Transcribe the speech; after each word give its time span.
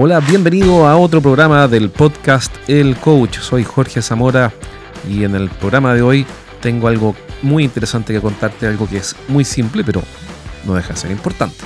Hola, 0.00 0.20
bienvenido 0.20 0.86
a 0.86 0.96
otro 0.96 1.20
programa 1.20 1.66
del 1.66 1.90
podcast 1.90 2.54
El 2.68 2.96
Coach. 2.96 3.40
Soy 3.40 3.64
Jorge 3.64 4.00
Zamora 4.00 4.52
y 5.10 5.24
en 5.24 5.34
el 5.34 5.48
programa 5.50 5.92
de 5.92 6.02
hoy 6.02 6.24
tengo 6.60 6.86
algo 6.86 7.16
muy 7.42 7.64
interesante 7.64 8.12
que 8.12 8.20
contarte, 8.20 8.68
algo 8.68 8.88
que 8.88 8.98
es 8.98 9.16
muy 9.26 9.44
simple, 9.44 9.82
pero 9.82 10.00
no 10.64 10.74
deja 10.74 10.94
de 10.94 11.00
ser 11.00 11.10
importante. 11.10 11.56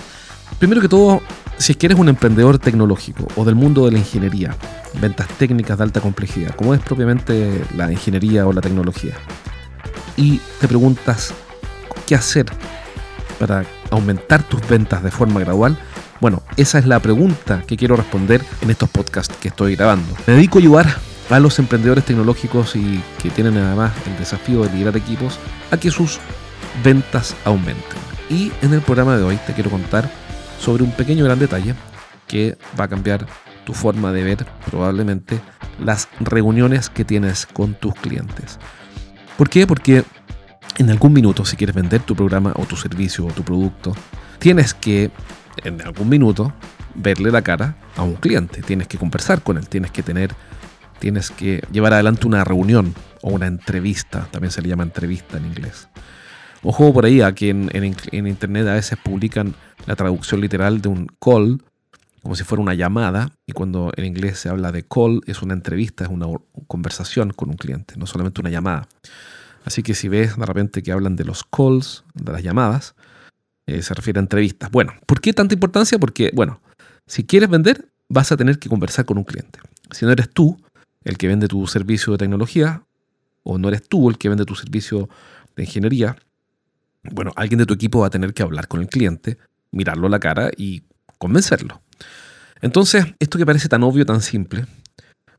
Primero 0.59 0.81
que 0.81 0.89
todo, 0.89 1.21
si 1.59 1.73
es 1.73 1.77
que 1.77 1.85
eres 1.85 1.99
un 1.99 2.09
emprendedor 2.09 2.59
tecnológico 2.59 3.29
o 3.37 3.45
del 3.45 3.55
mundo 3.55 3.85
de 3.85 3.93
la 3.93 3.99
ingeniería, 3.99 4.57
ventas 4.99 5.29
técnicas 5.37 5.77
de 5.77 5.85
alta 5.85 6.01
complejidad, 6.01 6.55
como 6.55 6.73
es 6.73 6.81
propiamente 6.81 7.63
la 7.77 7.93
ingeniería 7.93 8.47
o 8.47 8.53
la 8.55 8.63
tecnología, 8.63 9.13
y 10.17 10.39
te 10.61 10.69
preguntas 10.69 11.35
qué 12.07 12.15
hacer 12.15 12.47
para 13.39 13.65
aumentar 13.91 14.43
tus 14.43 14.67
ventas 14.69 15.03
de 15.03 15.11
forma 15.11 15.41
gradual, 15.41 15.77
bueno, 16.21 16.43
esa 16.57 16.79
es 16.79 16.87
la 16.87 17.01
pregunta 17.01 17.65
que 17.67 17.77
quiero 17.77 17.97
responder 17.97 18.45
en 18.61 18.71
estos 18.71 18.89
podcasts 18.89 19.37
que 19.41 19.49
estoy 19.49 19.75
grabando. 19.75 20.15
Me 20.27 20.35
dedico 20.35 20.59
a 20.59 20.61
ayudar 20.61 20.87
a 21.31 21.41
los 21.41 21.59
emprendedores 21.59 22.05
tecnológicos 22.05 22.77
y 22.77 23.03
que 23.21 23.31
tienen 23.31 23.57
además 23.57 23.93
el 24.07 24.17
desafío 24.19 24.63
de 24.63 24.73
liderar 24.73 24.97
equipos 24.97 25.39
a 25.71 25.77
que 25.79 25.91
sus 25.91 26.19
ventas 26.85 27.35
aumenten. 27.45 27.99
Y 28.31 28.53
en 28.63 28.73
el 28.73 28.81
programa 28.83 29.17
de 29.17 29.25
hoy 29.25 29.39
te 29.47 29.53
quiero 29.53 29.71
contar 29.71 30.09
sobre 30.61 30.85
un 30.85 30.93
pequeño 30.93 31.25
gran 31.25 31.39
detalle 31.39 31.75
que 32.29 32.57
va 32.79 32.85
a 32.85 32.89
cambiar 32.89 33.27
tu 33.65 33.75
forma 33.75 34.13
de 34.13 34.23
ver 34.23 34.47
probablemente 34.67 35.41
las 35.79 36.09
reuniones 36.21 36.89
que 36.89 37.05
tienes 37.05 37.47
con 37.47 37.75
tus 37.75 37.95
clientes. 37.95 38.59
¿Por 39.37 39.49
qué? 39.49 39.67
Porque 39.67 40.05
en 40.79 40.91
algún 40.91 41.13
minuto, 41.13 41.45
si 41.45 41.57
quieres 41.57 41.75
vender 41.75 42.01
tu 42.01 42.15
programa 42.15 42.53
o 42.57 42.65
tu 42.65 42.77
servicio 42.77 43.27
o 43.27 43.33
tu 43.33 43.43
producto, 43.43 43.95
tienes 44.39 44.75
que 44.75 45.11
en 45.65 45.81
algún 45.83 46.09
minuto 46.09 46.53
verle 46.95 47.31
la 47.31 47.43
cara 47.43 47.77
a 47.97 48.03
un 48.03 48.15
cliente, 48.15 48.63
tienes 48.63 48.89
que 48.89 48.99
conversar 48.99 49.43
con 49.43 49.57
él, 49.57 49.69
tienes 49.69 49.91
que 49.91 50.03
tener, 50.03 50.35
tienes 50.99 51.31
que 51.31 51.63
llevar 51.73 51.93
adelante 51.93 52.27
una 52.27 52.45
reunión 52.45 52.95
o 53.23 53.31
una 53.31 53.47
entrevista, 53.47 54.29
también 54.31 54.51
se 54.51 54.63
le 54.63 54.69
llama 54.69 54.83
entrevista 54.83 55.37
en 55.37 55.47
inglés. 55.47 55.89
Ojo 56.63 56.93
por 56.93 57.05
ahí 57.05 57.21
a 57.21 57.35
que 57.35 57.51
en, 57.51 57.71
en, 57.75 58.27
internet 58.27 58.69
a 58.69 58.75
veces 58.75 58.99
publican 59.03 59.55
la 59.87 59.97
traducción 59.97 60.41
literal 60.41 60.81
de 60.81 60.89
un 60.89 61.09
call 61.21 61.61
como 62.23 62.37
si 62.37 62.45
fuera 62.45 62.63
una 62.63 62.75
llamada, 62.75 63.33
y 63.47 63.53
cuando 63.53 63.93
en 63.97 64.05
inglés 64.05 64.39
se 64.39 64.49
habla 64.49 64.71
de 64.71 64.85
call, 64.85 65.21
es 65.27 65.43
una 65.43 65.55
entrevista, 65.55 66.05
es 66.05 66.11
una 66.11 66.27
conversación 66.69 67.33
con 67.33 67.51
un 67.51 67.57
cliente, 67.57 67.95
no 67.97 68.07
solamente 68.07 68.41
una 68.41 68.51
llamada. 68.51 68.89
Así 69.65 69.83
que 69.83 69.95
si 69.95 70.09
ves 70.09 70.37
de 70.37 70.47
repente 70.47 70.83
que 70.83 70.93
hablan 70.93 71.17
de 71.17 71.25
los 71.25 71.45
calls, 71.45 72.05
de 72.15 72.33
las 72.33 72.43
llamadas, 72.43 72.95
eh, 73.67 73.83
se 73.83 73.95
refiere 73.95 74.19
a 74.19 74.23
entrevistas. 74.23 74.71
Bueno, 74.71 74.93
¿por 75.07 75.21
qué 75.21 75.33
tanta 75.33 75.55
importancia? 75.55 75.99
Porque, 75.99 76.31
bueno, 76.35 76.61
si 77.07 77.25
quieres 77.25 77.49
vender, 77.49 77.89
vas 78.09 78.33
a 78.33 78.37
tener 78.37 78.59
que 78.59 78.69
conversar 78.69 79.05
con 79.05 79.19
un 79.19 79.25
cliente. 79.25 79.59
Si 79.91 80.05
no 80.05 80.13
eres 80.13 80.31
tú 80.31 80.61
el 81.05 81.19
que 81.19 81.29
vende 81.29 81.49
tu 81.49 81.67
servicio 81.67 82.13
de 82.13 82.19
tecnología, 82.19 82.85
o 83.43 83.59
no 83.59 83.69
eres 83.69 83.89
tú 83.89 84.09
el 84.09 84.19
que 84.19 84.29
vende 84.29 84.45
tu 84.45 84.55
servicio 84.55 85.09
de 85.57 85.65
ingeniería, 85.65 86.17
bueno, 87.03 87.33
alguien 87.37 87.59
de 87.59 87.67
tu 87.67 87.75
equipo 87.75 88.01
va 88.01 88.07
a 88.07 88.11
tener 88.11 88.33
que 88.35 88.43
hablar 88.43 88.69
con 88.69 88.81
el 88.81 88.89
cliente, 88.89 89.39
mirarlo 89.73 90.07
a 90.07 90.11
la 90.11 90.21
cara 90.21 90.51
y 90.57 90.83
convencerlo. 91.19 91.83
Entonces, 92.63 93.05
esto 93.19 93.39
que 93.39 93.45
parece 93.45 93.69
tan 93.69 93.83
obvio, 93.83 94.07
tan 94.07 94.23
simple, 94.23 94.67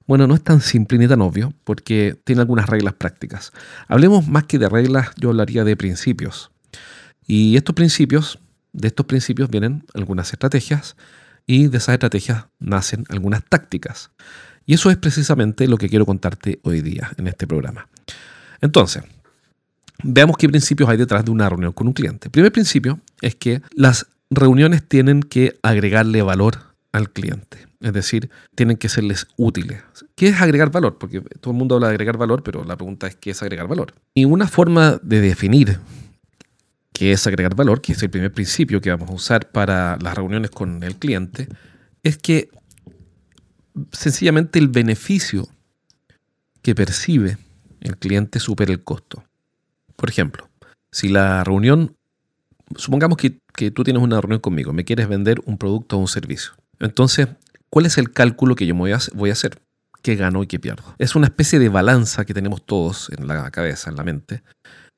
bueno, 0.05 0.27
no 0.27 0.35
es 0.35 0.43
tan 0.43 0.59
simple 0.59 0.97
ni 0.97 1.07
tan 1.07 1.21
obvio 1.21 1.53
porque 1.63 2.17
tiene 2.25 2.41
algunas 2.41 2.69
reglas 2.69 2.93
prácticas. 2.93 3.53
Hablemos 3.87 4.27
más 4.27 4.43
que 4.43 4.59
de 4.59 4.67
reglas, 4.67 5.11
yo 5.17 5.29
hablaría 5.29 5.63
de 5.63 5.77
principios. 5.77 6.51
Y 7.25 7.55
estos 7.55 7.73
principios, 7.73 8.39
de 8.73 8.89
estos 8.89 9.05
principios 9.05 9.49
vienen 9.49 9.85
algunas 9.93 10.33
estrategias 10.33 10.97
y 11.47 11.67
de 11.67 11.77
esas 11.77 11.93
estrategias 11.93 12.45
nacen 12.59 13.05
algunas 13.07 13.43
tácticas. 13.45 14.11
Y 14.65 14.73
eso 14.73 14.91
es 14.91 14.97
precisamente 14.97 15.67
lo 15.67 15.77
que 15.77 15.87
quiero 15.89 16.05
contarte 16.05 16.59
hoy 16.63 16.81
día 16.81 17.11
en 17.17 17.27
este 17.27 17.47
programa. 17.47 17.87
Entonces, 18.59 19.03
veamos 20.03 20.35
qué 20.35 20.49
principios 20.49 20.89
hay 20.89 20.97
detrás 20.97 21.23
de 21.23 21.31
una 21.31 21.47
reunión 21.47 21.71
con 21.71 21.87
un 21.87 21.93
cliente. 21.93 22.27
El 22.27 22.31
primer 22.31 22.51
principio 22.51 22.99
es 23.21 23.35
que 23.35 23.61
las 23.73 24.07
reuniones 24.29 24.85
tienen 24.85 25.21
que 25.21 25.57
agregarle 25.63 26.21
valor 26.21 26.72
al 26.93 27.11
cliente. 27.11 27.57
Es 27.81 27.91
decir, 27.91 28.29
tienen 28.55 28.77
que 28.77 28.87
serles 28.87 29.27
útiles. 29.35 29.83
¿Qué 30.15 30.27
es 30.29 30.41
agregar 30.41 30.71
valor? 30.71 30.97
Porque 30.97 31.19
todo 31.19 31.51
el 31.51 31.57
mundo 31.57 31.75
habla 31.75 31.87
de 31.87 31.95
agregar 31.95 32.17
valor, 32.17 32.43
pero 32.43 32.63
la 32.63 32.77
pregunta 32.77 33.07
es 33.07 33.15
¿qué 33.15 33.31
es 33.31 33.41
agregar 33.41 33.67
valor? 33.67 33.93
Y 34.13 34.23
una 34.23 34.47
forma 34.47 34.99
de 35.03 35.19
definir 35.19 35.79
que 36.93 37.11
es 37.11 37.27
agregar 37.27 37.55
valor, 37.55 37.81
que 37.81 37.93
es 37.93 38.03
el 38.03 38.09
primer 38.09 38.31
principio 38.31 38.79
que 38.79 38.91
vamos 38.91 39.09
a 39.09 39.13
usar 39.13 39.51
para 39.51 39.97
las 39.99 40.15
reuniones 40.15 40.51
con 40.51 40.83
el 40.83 40.95
cliente, 40.95 41.49
es 42.03 42.17
que 42.17 42.49
sencillamente 43.91 44.59
el 44.59 44.67
beneficio 44.67 45.47
que 46.61 46.75
percibe 46.75 47.37
el 47.81 47.97
cliente 47.97 48.39
supera 48.39 48.71
el 48.71 48.83
costo. 48.83 49.23
Por 49.95 50.09
ejemplo, 50.09 50.47
si 50.91 51.09
la 51.09 51.43
reunión, 51.43 51.95
supongamos 52.75 53.17
que, 53.17 53.39
tú 53.71 53.83
tienes 53.83 54.01
una 54.01 54.21
reunión 54.21 54.39
conmigo, 54.39 54.73
me 54.73 54.85
quieres 54.85 55.07
vender 55.07 55.41
un 55.45 55.57
producto 55.57 55.97
o 55.97 55.99
un 55.99 56.07
servicio. 56.07 56.53
Entonces, 56.83 57.29
¿cuál 57.69 57.85
es 57.85 57.97
el 57.97 58.11
cálculo 58.11 58.55
que 58.55 58.65
yo 58.65 58.75
a, 58.75 58.99
voy 59.13 59.29
a 59.29 59.33
hacer? 59.33 59.61
¿Qué 60.01 60.15
gano 60.15 60.43
y 60.43 60.47
qué 60.47 60.59
pierdo? 60.59 60.95
Es 60.99 61.15
una 61.15 61.27
especie 61.27 61.57
de 61.57 61.69
balanza 61.69 62.25
que 62.25 62.33
tenemos 62.33 62.65
todos 62.65 63.09
en 63.17 63.25
la 63.27 63.49
cabeza, 63.51 63.89
en 63.89 63.95
la 63.95 64.03
mente, 64.03 64.43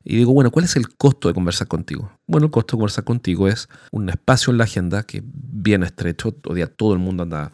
y 0.03 0.17
digo, 0.17 0.33
bueno, 0.33 0.51
¿cuál 0.51 0.65
es 0.65 0.75
el 0.75 0.95
costo 0.95 1.27
de 1.27 1.33
conversar 1.33 1.67
contigo? 1.67 2.11
Bueno, 2.27 2.45
el 2.45 2.51
costo 2.51 2.75
de 2.75 2.79
conversar 2.79 3.03
contigo 3.03 3.47
es 3.47 3.69
un 3.91 4.09
espacio 4.09 4.51
en 4.51 4.59
la 4.59 4.65
agenda 4.65 5.03
que 5.03 5.23
bien 5.25 5.83
estrecho, 5.83 6.31
todavía 6.31 6.67
todo 6.67 6.93
el 6.93 6.99
mundo 6.99 7.23
anda, 7.23 7.51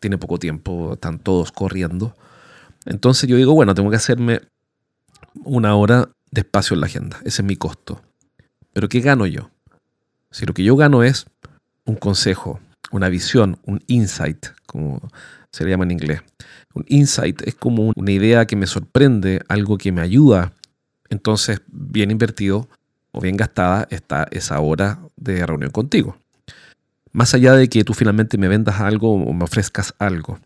tiene 0.00 0.18
poco 0.18 0.38
tiempo, 0.38 0.94
están 0.94 1.18
todos 1.18 1.50
corriendo. 1.50 2.14
Entonces 2.84 3.28
yo 3.28 3.36
digo, 3.36 3.54
bueno, 3.54 3.74
tengo 3.74 3.88
que 3.88 3.96
hacerme 3.96 4.42
una 5.44 5.74
hora 5.76 6.10
de 6.30 6.42
espacio 6.42 6.74
en 6.74 6.80
la 6.80 6.86
agenda. 6.86 7.18
Ese 7.24 7.40
es 7.40 7.46
mi 7.46 7.56
costo. 7.56 8.02
Pero 8.74 8.88
¿qué 8.90 9.00
gano 9.00 9.26
yo? 9.26 9.50
Si 10.30 10.44
lo 10.44 10.52
que 10.52 10.62
yo 10.62 10.76
gano 10.76 11.02
es 11.02 11.26
un 11.86 11.96
consejo, 11.96 12.60
una 12.94 13.08
visión, 13.08 13.58
un 13.64 13.82
insight, 13.86 14.46
como 14.66 15.00
se 15.50 15.64
le 15.64 15.70
llama 15.70 15.84
en 15.84 15.92
inglés. 15.92 16.22
Un 16.74 16.84
insight 16.88 17.42
es 17.42 17.54
como 17.54 17.92
una 17.94 18.10
idea 18.10 18.46
que 18.46 18.56
me 18.56 18.66
sorprende, 18.66 19.42
algo 19.48 19.78
que 19.78 19.92
me 19.92 20.00
ayuda 20.00 20.52
entonces, 21.14 21.62
bien 21.68 22.10
invertido 22.10 22.68
o 23.12 23.20
bien 23.20 23.36
gastada 23.36 23.86
está 23.90 24.26
esa 24.30 24.58
hora 24.60 24.98
de 25.16 25.46
reunión 25.46 25.70
contigo. 25.70 26.16
Más 27.12 27.34
allá 27.34 27.54
de 27.54 27.68
que 27.68 27.84
tú 27.84 27.94
finalmente 27.94 28.38
me 28.38 28.48
vendas 28.48 28.80
algo 28.80 29.12
o 29.12 29.32
me 29.32 29.44
ofrezcas 29.44 29.94
algo. 29.98 30.40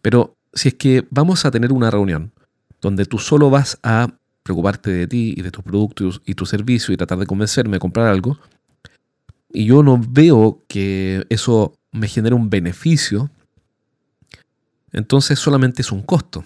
Pero 0.00 0.36
si 0.52 0.68
es 0.68 0.74
que 0.74 1.04
vamos 1.10 1.44
a 1.44 1.50
tener 1.50 1.72
una 1.72 1.90
reunión 1.90 2.32
donde 2.80 3.06
tú 3.06 3.18
solo 3.18 3.50
vas 3.50 3.78
a 3.82 4.08
preocuparte 4.44 4.90
de 4.90 5.06
ti 5.08 5.34
y 5.36 5.42
de 5.42 5.50
tus 5.50 5.64
productos 5.64 6.22
y 6.24 6.34
tu 6.34 6.46
servicio 6.46 6.94
y 6.94 6.96
tratar 6.96 7.18
de 7.18 7.26
convencerme 7.26 7.76
de 7.76 7.80
comprar 7.80 8.06
algo, 8.06 8.38
y 9.52 9.64
yo 9.64 9.82
no 9.82 10.00
veo 10.00 10.62
que 10.68 11.26
eso 11.28 11.74
me 11.94 12.08
genere 12.08 12.34
un 12.34 12.50
beneficio, 12.50 13.30
entonces 14.92 15.38
solamente 15.38 15.82
es 15.82 15.90
un 15.90 16.02
costo 16.02 16.44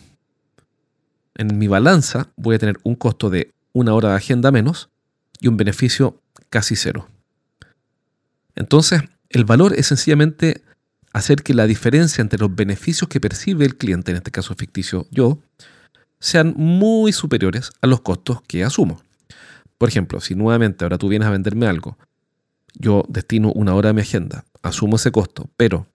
en 1.38 1.56
mi 1.56 1.68
balanza 1.68 2.30
voy 2.36 2.56
a 2.56 2.58
tener 2.58 2.78
un 2.82 2.96
costo 2.96 3.30
de 3.30 3.54
una 3.72 3.94
hora 3.94 4.10
de 4.10 4.16
agenda 4.16 4.50
menos 4.50 4.90
y 5.40 5.48
un 5.48 5.56
beneficio 5.56 6.20
casi 6.50 6.76
cero. 6.76 7.08
Entonces, 8.56 9.02
el 9.30 9.44
valor 9.44 9.72
es 9.74 9.86
sencillamente 9.86 10.62
hacer 11.12 11.42
que 11.42 11.54
la 11.54 11.66
diferencia 11.66 12.20
entre 12.20 12.40
los 12.40 12.54
beneficios 12.54 13.08
que 13.08 13.20
percibe 13.20 13.64
el 13.64 13.76
cliente, 13.76 14.10
en 14.10 14.18
este 14.18 14.32
caso 14.32 14.54
ficticio 14.56 15.06
yo, 15.10 15.38
sean 16.18 16.54
muy 16.56 17.12
superiores 17.12 17.70
a 17.80 17.86
los 17.86 18.00
costos 18.00 18.42
que 18.42 18.64
asumo. 18.64 19.00
Por 19.78 19.88
ejemplo, 19.88 20.20
si 20.20 20.34
nuevamente 20.34 20.84
ahora 20.84 20.98
tú 20.98 21.08
vienes 21.08 21.28
a 21.28 21.30
venderme 21.30 21.68
algo, 21.68 21.96
yo 22.74 23.04
destino 23.08 23.52
una 23.52 23.74
hora 23.74 23.88
de 23.88 23.94
mi 23.94 24.00
agenda, 24.02 24.44
asumo 24.62 24.96
ese 24.96 25.10
costo, 25.10 25.48
pero 25.56 25.86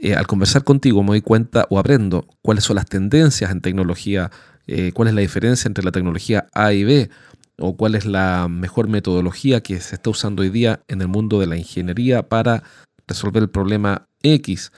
eh, 0.00 0.14
al 0.14 0.26
conversar 0.26 0.64
contigo 0.64 1.02
me 1.02 1.10
doy 1.10 1.22
cuenta 1.22 1.66
o 1.70 1.78
aprendo 1.78 2.26
cuáles 2.42 2.64
son 2.64 2.76
las 2.76 2.86
tendencias 2.86 3.50
en 3.50 3.60
tecnología, 3.60 4.30
eh, 4.66 4.92
cuál 4.92 5.08
es 5.08 5.14
la 5.14 5.20
diferencia 5.20 5.68
entre 5.68 5.84
la 5.84 5.92
tecnología 5.92 6.46
A 6.52 6.72
y 6.72 6.84
B, 6.84 7.10
o 7.58 7.76
cuál 7.76 7.94
es 7.94 8.04
la 8.04 8.48
mejor 8.48 8.88
metodología 8.88 9.62
que 9.62 9.80
se 9.80 9.94
está 9.94 10.10
usando 10.10 10.42
hoy 10.42 10.50
día 10.50 10.80
en 10.88 11.00
el 11.00 11.08
mundo 11.08 11.40
de 11.40 11.46
la 11.46 11.56
ingeniería 11.56 12.28
para 12.28 12.62
resolver 13.06 13.42
el 13.42 13.48
problema 13.48 14.08
X. 14.22 14.72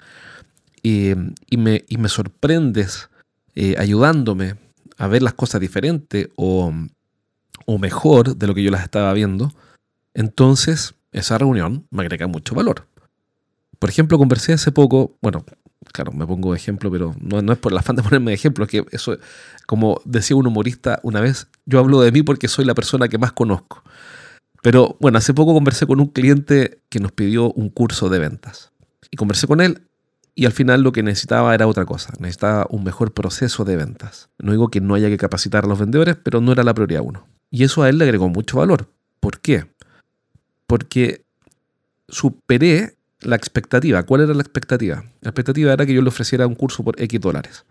y, 0.82 1.14
me, 1.56 1.84
me, 1.88 2.08
sorprendes 2.08 3.08
eh, 3.54 3.74
ayudándome 3.78 4.54
a 4.96 5.08
ver 5.08 5.22
las 5.22 5.34
cosas 5.34 5.60
diferentes 5.60 6.28
o, 6.36 6.72
o 7.66 7.78
mejor 7.78 8.36
de 8.36 8.46
lo 8.46 8.54
que 8.54 8.62
yo 8.62 8.70
las 8.70 8.84
estaba 8.84 9.12
viendo, 9.12 9.52
entonces 10.18 10.96
esa 11.12 11.38
reunión 11.38 11.86
me 11.90 12.02
agrega 12.02 12.26
mucho 12.26 12.56
valor. 12.56 12.88
Por 13.78 13.88
ejemplo, 13.88 14.18
conversé 14.18 14.52
hace 14.52 14.72
poco, 14.72 15.16
bueno, 15.22 15.44
claro, 15.92 16.10
me 16.10 16.26
pongo 16.26 16.56
ejemplo, 16.56 16.90
pero 16.90 17.14
no, 17.20 17.40
no 17.40 17.52
es 17.52 17.58
por 17.60 17.70
el 17.70 17.78
afán 17.78 17.94
de 17.94 18.02
ponerme 18.02 18.32
de 18.32 18.34
ejemplo, 18.34 18.64
es 18.64 18.70
que 18.70 18.84
eso, 18.90 19.16
como 19.66 20.00
decía 20.04 20.34
un 20.34 20.48
humorista 20.48 20.98
una 21.04 21.20
vez, 21.20 21.46
yo 21.66 21.78
hablo 21.78 22.00
de 22.00 22.10
mí 22.10 22.22
porque 22.22 22.48
soy 22.48 22.64
la 22.64 22.74
persona 22.74 23.06
que 23.06 23.16
más 23.16 23.30
conozco. 23.30 23.84
Pero 24.60 24.96
bueno, 24.98 25.18
hace 25.18 25.34
poco 25.34 25.54
conversé 25.54 25.86
con 25.86 26.00
un 26.00 26.08
cliente 26.08 26.82
que 26.88 26.98
nos 26.98 27.12
pidió 27.12 27.52
un 27.52 27.68
curso 27.68 28.08
de 28.08 28.18
ventas. 28.18 28.72
Y 29.12 29.16
conversé 29.16 29.46
con 29.46 29.60
él 29.60 29.82
y 30.34 30.46
al 30.46 30.52
final 30.52 30.82
lo 30.82 30.90
que 30.90 31.04
necesitaba 31.04 31.54
era 31.54 31.68
otra 31.68 31.86
cosa. 31.86 32.12
Necesitaba 32.18 32.66
un 32.70 32.82
mejor 32.82 33.14
proceso 33.14 33.64
de 33.64 33.76
ventas. 33.76 34.30
No 34.40 34.50
digo 34.50 34.68
que 34.68 34.80
no 34.80 34.96
haya 34.96 35.08
que 35.08 35.16
capacitar 35.16 35.64
a 35.64 35.68
los 35.68 35.78
vendedores, 35.78 36.16
pero 36.16 36.40
no 36.40 36.50
era 36.50 36.64
la 36.64 36.74
prioridad 36.74 37.02
uno. 37.04 37.28
Y 37.50 37.62
eso 37.62 37.84
a 37.84 37.88
él 37.88 37.98
le 37.98 38.04
agregó 38.04 38.28
mucho 38.28 38.58
valor. 38.58 38.92
¿Por 39.20 39.38
qué? 39.38 39.66
Porque 40.68 41.24
superé 42.08 42.94
la 43.20 43.34
expectativa. 43.34 44.04
¿Cuál 44.04 44.20
era 44.20 44.34
la 44.34 44.42
expectativa? 44.42 45.02
La 45.20 45.30
expectativa 45.30 45.72
era 45.72 45.84
que 45.84 45.94
yo 45.94 46.02
le 46.02 46.08
ofreciera 46.08 46.46
un 46.46 46.54
curso 46.54 46.84
por 46.84 47.00
X 47.02 47.20
dólares. 47.20 47.64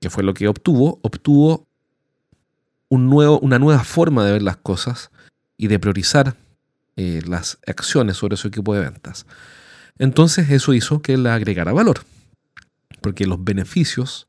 ¿Qué 0.00 0.08
fue 0.08 0.22
lo 0.22 0.32
que 0.32 0.48
obtuvo? 0.48 0.98
Obtuvo 1.02 1.66
un 2.88 3.10
nuevo, 3.10 3.38
una 3.40 3.58
nueva 3.58 3.84
forma 3.84 4.24
de 4.24 4.32
ver 4.32 4.42
las 4.42 4.56
cosas 4.56 5.10
y 5.56 5.66
de 5.68 5.78
priorizar 5.78 6.36
eh, 6.96 7.22
las 7.26 7.58
acciones 7.66 8.16
sobre 8.16 8.36
su 8.36 8.48
equipo 8.48 8.74
de 8.74 8.80
ventas. 8.80 9.26
Entonces 9.98 10.50
eso 10.50 10.74
hizo 10.74 11.02
que 11.02 11.16
le 11.16 11.30
agregara 11.30 11.72
valor, 11.72 12.04
porque 13.00 13.26
los 13.26 13.42
beneficios 13.42 14.28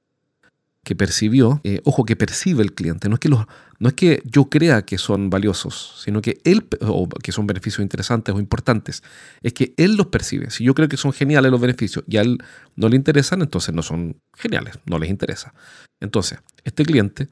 que 0.83 0.95
percibió, 0.95 1.61
eh, 1.63 1.81
ojo, 1.85 2.05
que 2.05 2.15
percibe 2.15 2.61
el 2.61 2.73
cliente, 2.73 3.09
no 3.09 3.15
es, 3.15 3.19
que 3.19 3.29
los, 3.29 3.45
no 3.83 3.89
es 3.89 3.95
que 3.95 4.23
yo 4.23 4.45
crea 4.45 4.83
que 4.83 4.97
son 4.97 5.29
valiosos, 5.29 5.99
sino 6.01 6.21
que 6.21 6.39
él, 6.45 6.65
o 6.79 7.09
que 7.09 7.33
son 7.33 7.45
beneficios 7.45 7.81
interesantes 7.81 8.33
o 8.33 8.39
importantes, 8.39 9.03
es 9.41 9.51
que 9.51 9.73
él 9.75 9.97
los 9.97 10.07
percibe. 10.07 10.51
Si 10.51 10.63
yo 10.63 10.73
creo 10.73 10.87
que 10.87 10.95
son 10.95 11.11
geniales 11.11 11.51
los 11.51 11.59
beneficios 11.59 12.05
y 12.07 12.15
a 12.15 12.21
él 12.21 12.37
no 12.77 12.87
le 12.87 12.95
interesan, 12.95 13.41
entonces 13.41 13.75
no 13.75 13.81
son 13.81 14.15
geniales, 14.37 14.79
no 14.85 14.97
les 14.99 15.09
interesa. 15.09 15.53
Entonces, 15.99 16.39
este 16.63 16.85
cliente 16.85 17.27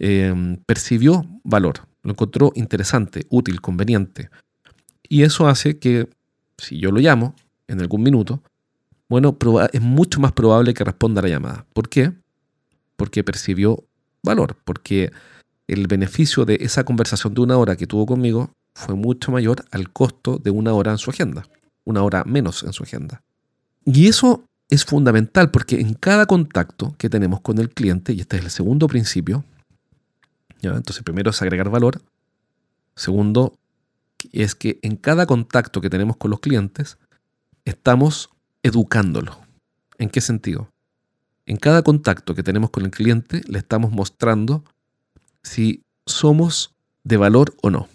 eh, 0.00 0.34
percibió 0.66 1.28
valor, 1.44 1.86
lo 2.02 2.10
encontró 2.10 2.50
interesante, 2.56 3.24
útil, 3.28 3.60
conveniente. 3.60 4.30
Y 5.08 5.22
eso 5.22 5.46
hace 5.46 5.78
que, 5.78 6.08
si 6.58 6.80
yo 6.80 6.90
lo 6.90 6.98
llamo 6.98 7.36
en 7.68 7.80
algún 7.80 8.02
minuto, 8.02 8.42
bueno, 9.08 9.38
es 9.72 9.80
mucho 9.80 10.18
más 10.18 10.32
probable 10.32 10.74
que 10.74 10.82
responda 10.82 11.20
a 11.20 11.22
la 11.22 11.28
llamada. 11.28 11.66
¿Por 11.72 11.88
qué? 11.88 12.12
Porque 12.96 13.22
percibió 13.22 13.84
valor, 14.24 14.56
porque 14.64 15.12
el 15.66 15.86
beneficio 15.86 16.44
de 16.44 16.58
esa 16.60 16.84
conversación 16.84 17.34
de 17.34 17.40
una 17.40 17.56
hora 17.56 17.76
que 17.76 17.86
tuvo 17.86 18.06
conmigo 18.06 18.52
fue 18.74 18.94
mucho 18.94 19.32
mayor 19.32 19.64
al 19.70 19.92
costo 19.92 20.38
de 20.38 20.50
una 20.50 20.72
hora 20.74 20.92
en 20.92 20.98
su 20.98 21.10
agenda, 21.10 21.46
una 21.84 22.02
hora 22.02 22.24
menos 22.24 22.62
en 22.62 22.72
su 22.72 22.82
agenda. 22.82 23.22
Y 23.84 24.08
eso 24.08 24.44
es 24.68 24.84
fundamental 24.84 25.50
porque 25.50 25.80
en 25.80 25.94
cada 25.94 26.26
contacto 26.26 26.94
que 26.98 27.08
tenemos 27.08 27.40
con 27.40 27.58
el 27.58 27.70
cliente, 27.70 28.12
y 28.12 28.20
este 28.20 28.36
es 28.36 28.44
el 28.44 28.50
segundo 28.50 28.88
principio, 28.88 29.44
entonces, 30.72 31.02
primero 31.02 31.30
es 31.30 31.42
agregar 31.42 31.68
valor. 31.68 32.00
Segundo, 32.96 33.58
es 34.32 34.54
que 34.54 34.78
en 34.82 34.96
cada 34.96 35.26
contacto 35.26 35.80
que 35.80 35.90
tenemos 35.90 36.16
con 36.16 36.30
los 36.30 36.40
clientes, 36.40 36.98
estamos 37.64 38.30
educándolo. 38.62 39.40
¿En 39.98 40.08
qué 40.08 40.20
sentido? 40.20 40.70
En 41.46 41.56
cada 41.56 41.82
contacto 41.82 42.34
que 42.34 42.42
tenemos 42.42 42.70
con 42.70 42.84
el 42.84 42.90
cliente, 42.90 43.42
le 43.46 43.58
estamos 43.58 43.92
mostrando 43.92 44.64
si 45.44 45.82
somos 46.06 46.74
de 47.04 47.16
valor 47.16 47.54
o 47.62 47.70
no. 47.70 47.88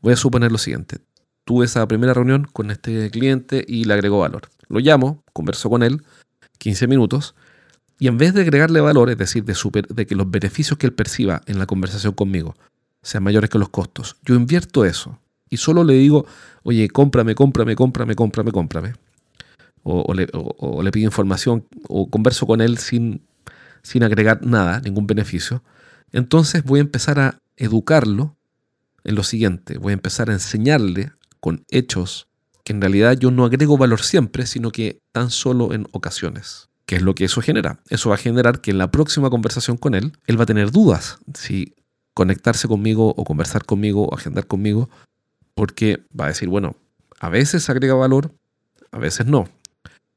Voy 0.00 0.14
a 0.14 0.16
suponer 0.16 0.50
lo 0.50 0.58
siguiente. 0.58 0.98
Tuve 1.44 1.66
esa 1.66 1.86
primera 1.86 2.14
reunión 2.14 2.48
con 2.52 2.70
este 2.70 3.10
cliente 3.10 3.64
y 3.66 3.84
le 3.84 3.94
agregó 3.94 4.18
valor. 4.18 4.48
Lo 4.68 4.80
llamo, 4.80 5.22
converso 5.32 5.70
con 5.70 5.82
él 5.82 6.02
15 6.58 6.88
minutos 6.88 7.34
y 7.98 8.08
en 8.08 8.18
vez 8.18 8.34
de 8.34 8.42
agregarle 8.42 8.80
valor, 8.80 9.10
es 9.10 9.18
decir, 9.18 9.44
de, 9.44 10.06
que 10.06 10.14
los 10.14 10.30
beneficios 10.30 10.78
que 10.78 10.86
él 10.86 10.92
perciba 10.92 11.42
en 11.46 11.58
la 11.58 11.66
conversación 11.66 12.12
conmigo 12.14 12.56
sean 13.02 13.22
mayores 13.22 13.50
que 13.50 13.58
los 13.58 13.68
costos, 13.68 14.16
yo 14.24 14.34
invierto 14.34 14.84
eso 14.84 15.18
y 15.50 15.58
solo 15.58 15.84
le 15.84 15.94
digo, 15.94 16.26
oye, 16.62 16.88
cómprame, 16.88 17.34
cómprame, 17.34 17.76
cómprame, 17.76 18.14
cómprame, 18.14 18.50
cómprame. 18.50 18.94
O, 19.82 20.14
le, 20.14 20.26
pido 20.90 21.04
información 21.04 21.66
o 21.88 22.08
converso 22.08 22.46
con 22.46 22.62
él 22.62 22.78
sin, 22.78 23.20
sin 23.82 24.02
agregar 24.02 24.44
nada, 24.44 24.80
ningún 24.80 25.06
beneficio. 25.06 25.62
Entonces 26.14 26.62
voy 26.62 26.78
a 26.78 26.82
empezar 26.82 27.18
a 27.18 27.40
educarlo 27.56 28.36
en 29.02 29.16
lo 29.16 29.24
siguiente, 29.24 29.78
voy 29.78 29.90
a 29.90 29.94
empezar 29.94 30.30
a 30.30 30.32
enseñarle 30.32 31.10
con 31.40 31.64
hechos 31.70 32.28
que 32.62 32.72
en 32.72 32.80
realidad 32.80 33.18
yo 33.18 33.32
no 33.32 33.44
agrego 33.44 33.76
valor 33.76 34.00
siempre, 34.00 34.46
sino 34.46 34.70
que 34.70 35.00
tan 35.10 35.30
solo 35.30 35.74
en 35.74 35.88
ocasiones. 35.90 36.68
¿Qué 36.86 36.96
es 36.96 37.02
lo 37.02 37.16
que 37.16 37.24
eso 37.24 37.40
genera? 37.40 37.80
Eso 37.88 38.10
va 38.10 38.14
a 38.14 38.18
generar 38.18 38.60
que 38.60 38.70
en 38.70 38.78
la 38.78 38.92
próxima 38.92 39.28
conversación 39.28 39.76
con 39.76 39.96
él, 39.96 40.16
él 40.28 40.38
va 40.38 40.44
a 40.44 40.46
tener 40.46 40.70
dudas 40.70 41.18
si 41.34 41.74
conectarse 42.14 42.68
conmigo 42.68 43.12
o 43.16 43.24
conversar 43.24 43.64
conmigo 43.64 44.04
o 44.04 44.14
agendar 44.14 44.46
conmigo, 44.46 44.88
porque 45.54 46.04
va 46.18 46.26
a 46.26 46.28
decir, 46.28 46.48
bueno, 46.48 46.76
a 47.18 47.28
veces 47.28 47.68
agrega 47.68 47.94
valor, 47.94 48.32
a 48.92 48.98
veces 48.98 49.26
no. 49.26 49.48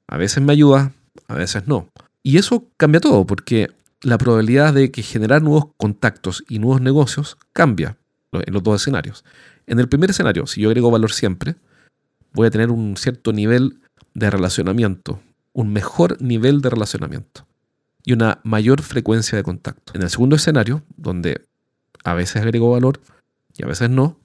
A 0.06 0.18
veces 0.18 0.44
me 0.44 0.54
ayuda, 0.54 0.94
a 1.28 1.34
veces 1.34 1.68
no. 1.68 1.90
Y 2.22 2.38
eso 2.38 2.68
cambia 2.78 3.02
todo, 3.02 3.26
porque 3.26 3.72
la 4.02 4.18
probabilidad 4.18 4.74
de 4.74 4.92
que 4.92 5.04
generar 5.04 5.42
nuevos 5.42 5.68
contactos 5.78 6.44
y 6.48 6.60
nuevos 6.60 6.82
negocios 6.82 7.38
cambia 7.54 7.98
en 8.32 8.54
los 8.54 8.64
dos 8.64 8.82
escenarios. 8.82 9.24
En 9.66 9.80
el 9.80 9.90
primer 9.90 10.12
escenario, 10.12 10.48
si 10.48 10.62
yo 10.62 10.70
agrego 10.70 10.92
valor 10.92 11.12
siempre, 11.12 11.56
voy 12.34 12.48
a 12.48 12.52
tener 12.52 12.70
un 12.70 12.96
cierto 12.98 13.34
nivel 13.34 13.80
de 14.14 14.30
relacionamiento 14.30 15.22
un 15.58 15.74
mejor 15.74 16.22
nivel 16.22 16.62
de 16.62 16.70
relacionamiento 16.70 17.48
y 18.06 18.14
una 18.14 18.40
mayor 18.44 18.84
frecuencia 18.84 19.36
de 19.36 19.44
contacto. 19.44 19.92
En 19.96 20.04
el 20.04 20.12
segundo 20.12 20.36
escenario, 20.36 20.84
donde 20.96 21.42
a 22.04 22.14
veces 22.14 22.44
agrego 22.44 22.70
valor 22.70 23.02
y 23.58 23.64
a 23.64 23.66
veces 23.66 23.90
no, 23.90 24.20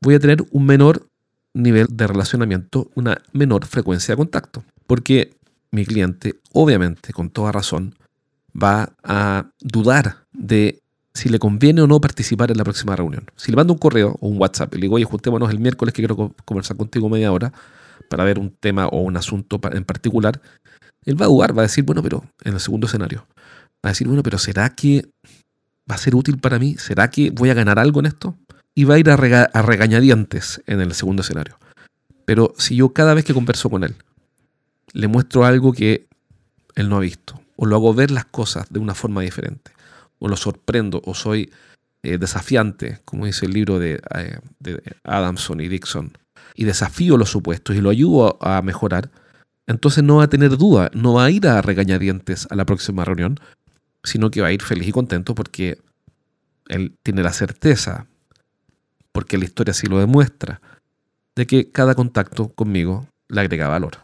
voy 0.00 0.14
a 0.14 0.20
tener 0.20 0.44
un 0.52 0.64
menor 0.64 1.08
nivel 1.54 1.88
de 1.90 2.06
relacionamiento, 2.06 2.88
una 2.94 3.20
menor 3.32 3.66
frecuencia 3.66 4.12
de 4.12 4.16
contacto. 4.16 4.64
Porque 4.86 5.34
mi 5.72 5.84
cliente, 5.84 6.38
obviamente, 6.52 7.12
con 7.12 7.30
toda 7.30 7.50
razón, 7.50 7.96
va 8.60 8.94
a 9.02 9.50
dudar 9.60 10.24
de 10.32 10.80
si 11.12 11.28
le 11.28 11.38
conviene 11.38 11.80
o 11.80 11.86
no 11.86 12.00
participar 12.00 12.50
en 12.50 12.58
la 12.58 12.64
próxima 12.64 12.96
reunión. 12.96 13.24
Si 13.36 13.50
le 13.52 13.56
mando 13.56 13.72
un 13.72 13.78
correo 13.78 14.16
o 14.20 14.28
un 14.28 14.40
WhatsApp 14.40 14.74
y 14.74 14.78
le 14.78 14.82
digo, 14.82 14.96
oye, 14.96 15.04
juntémonos 15.04 15.50
el 15.50 15.60
miércoles 15.60 15.94
que 15.94 16.02
quiero 16.02 16.34
conversar 16.44 16.76
contigo 16.76 17.08
media 17.08 17.30
hora, 17.30 17.52
para 18.08 18.24
ver 18.24 18.38
un 18.38 18.50
tema 18.50 18.88
o 18.88 19.00
un 19.00 19.16
asunto 19.16 19.60
en 19.72 19.84
particular, 19.84 20.40
él 21.04 21.20
va 21.20 21.26
a 21.26 21.28
dudar, 21.28 21.56
va 21.56 21.62
a 21.62 21.66
decir, 21.66 21.84
bueno, 21.84 22.02
pero 22.02 22.24
en 22.42 22.54
el 22.54 22.60
segundo 22.60 22.86
escenario, 22.86 23.26
va 23.84 23.88
a 23.88 23.88
decir, 23.88 24.06
bueno, 24.06 24.22
pero 24.22 24.38
¿será 24.38 24.70
que 24.70 25.06
va 25.90 25.94
a 25.94 25.98
ser 25.98 26.14
útil 26.14 26.38
para 26.38 26.58
mí? 26.58 26.76
¿Será 26.78 27.10
que 27.10 27.30
voy 27.30 27.50
a 27.50 27.54
ganar 27.54 27.78
algo 27.78 28.00
en 28.00 28.06
esto? 28.06 28.36
Y 28.74 28.84
va 28.84 28.94
a 28.94 28.98
ir 28.98 29.10
a, 29.10 29.16
regañadientes 29.16 30.62
en 30.66 30.80
el 30.80 30.94
segundo 30.94 31.22
escenario. 31.22 31.58
Pero 32.24 32.54
si 32.58 32.76
yo 32.76 32.92
cada 32.92 33.14
vez 33.14 33.24
que 33.24 33.34
converso 33.34 33.70
con 33.70 33.84
él, 33.84 33.94
le 34.92 35.08
muestro 35.08 35.44
algo 35.44 35.72
que 35.72 36.06
él 36.74 36.88
no 36.88 36.96
ha 36.96 37.00
visto, 37.00 37.40
o 37.64 37.66
lo 37.66 37.76
hago 37.76 37.94
ver 37.94 38.10
las 38.10 38.26
cosas 38.26 38.66
de 38.68 38.78
una 38.78 38.94
forma 38.94 39.22
diferente, 39.22 39.72
o 40.18 40.28
lo 40.28 40.36
sorprendo, 40.36 41.00
o 41.06 41.14
soy 41.14 41.50
eh, 42.02 42.18
desafiante, 42.18 43.00
como 43.06 43.24
dice 43.24 43.46
el 43.46 43.52
libro 43.52 43.78
de, 43.78 44.02
eh, 44.14 44.38
de 44.60 44.82
Adamson 45.02 45.62
y 45.62 45.68
Dixon, 45.68 46.12
y 46.54 46.64
desafío 46.64 47.16
los 47.16 47.30
supuestos 47.30 47.74
y 47.74 47.80
lo 47.80 47.88
ayudo 47.88 48.36
a, 48.42 48.60
mejorar, 48.60 49.10
entonces 49.66 50.04
no 50.04 50.16
va 50.16 50.24
a 50.24 50.28
tener 50.28 50.58
duda, 50.58 50.90
no 50.92 51.14
va 51.14 51.24
a 51.24 51.30
ir 51.30 51.48
a 51.48 51.62
regañadientes 51.62 52.46
a 52.50 52.54
la 52.54 52.66
próxima 52.66 53.02
reunión, 53.06 53.40
sino 54.02 54.30
que 54.30 54.42
va 54.42 54.48
a 54.48 54.52
ir 54.52 54.60
feliz 54.60 54.86
y 54.86 54.92
contento 54.92 55.34
porque 55.34 55.78
él 56.68 56.94
tiene 57.02 57.22
la 57.22 57.32
certeza, 57.32 58.06
porque 59.10 59.38
la 59.38 59.46
historia 59.46 59.72
así 59.72 59.86
lo 59.86 59.98
demuestra, 59.98 60.60
de 61.34 61.46
que 61.46 61.70
cada 61.70 61.94
contacto 61.94 62.48
conmigo 62.50 63.08
le 63.28 63.40
agrega 63.40 63.68
valor. 63.68 64.03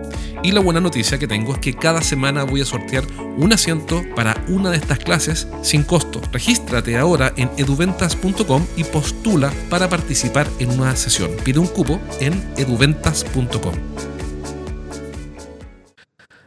Y 0.43 0.51
la 0.53 0.59
buena 0.59 0.81
noticia 0.81 1.19
que 1.19 1.27
tengo 1.27 1.53
es 1.53 1.59
que 1.59 1.75
cada 1.75 2.01
semana 2.01 2.43
voy 2.43 2.61
a 2.61 2.65
sortear 2.65 3.05
un 3.37 3.53
asiento 3.53 4.03
para 4.15 4.43
una 4.47 4.71
de 4.71 4.77
estas 4.77 4.97
clases 4.97 5.47
sin 5.61 5.83
costo. 5.83 6.19
Regístrate 6.31 6.97
ahora 6.97 7.31
en 7.37 7.51
eduventas.com 7.57 8.65
y 8.75 8.83
postula 8.83 9.53
para 9.69 9.87
participar 9.87 10.47
en 10.57 10.71
una 10.71 10.95
sesión. 10.95 11.29
Pide 11.43 11.59
un 11.59 11.67
cupo 11.67 12.01
en 12.19 12.33
eduventas.com. 12.57 13.75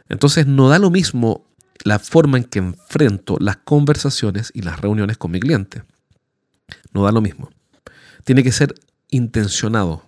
Entonces 0.09 0.45
no 0.45 0.67
da 0.67 0.77
lo 0.77 0.91
mismo 0.91 1.45
la 1.85 1.99
forma 1.99 2.37
en 2.37 2.43
que 2.43 2.59
enfrento 2.59 3.37
las 3.39 3.57
conversaciones 3.57 4.51
y 4.53 4.61
las 4.61 4.81
reuniones 4.81 5.17
con 5.17 5.31
mi 5.31 5.39
cliente. 5.39 5.83
No 6.91 7.03
da 7.03 7.13
lo 7.13 7.21
mismo. 7.21 7.49
tiene 8.25 8.43
que 8.43 8.51
ser 8.51 8.75
intencionado. 9.09 10.03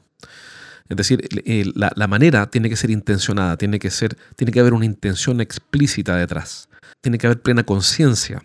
Es 0.89 0.97
decir, 0.97 1.27
la, 1.75 1.91
la, 1.95 2.07
manera 2.07 2.49
tiene 2.49 2.69
que 2.69 2.75
ser 2.75 2.89
intencionada, 2.89 3.57
tiene 3.57 3.79
que, 3.79 3.89
ser, 3.89 4.17
tiene 4.35 4.51
que 4.51 4.59
haber 4.59 4.73
una 4.73 4.85
intención 4.85 5.41
explícita 5.41 6.15
detrás, 6.15 6.69
tiene 7.01 7.17
que 7.17 7.27
haber 7.27 7.41
plena 7.41 7.63
conciencia. 7.63 8.43